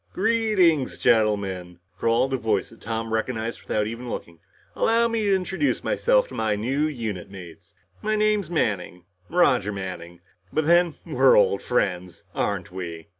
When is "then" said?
10.65-10.95